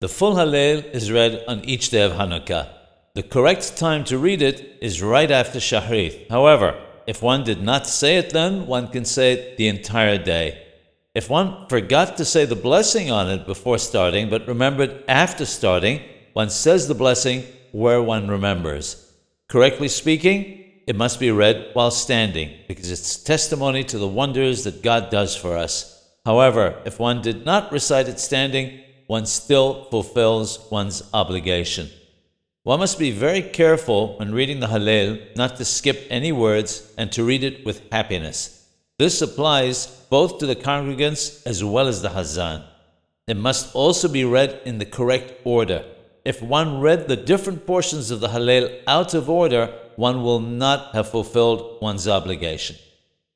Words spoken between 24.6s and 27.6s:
that God does for us. However, if one did